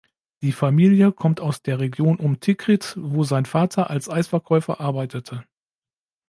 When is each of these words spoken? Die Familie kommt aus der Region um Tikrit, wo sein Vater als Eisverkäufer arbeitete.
Die 0.41 0.51
Familie 0.51 1.11
kommt 1.11 1.39
aus 1.41 1.61
der 1.61 1.77
Region 1.77 2.15
um 2.19 2.39
Tikrit, 2.39 2.95
wo 2.99 3.23
sein 3.23 3.45
Vater 3.45 3.91
als 3.91 4.09
Eisverkäufer 4.09 4.79
arbeitete. 4.79 5.43